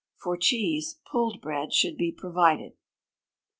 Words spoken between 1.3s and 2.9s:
bread should be provided.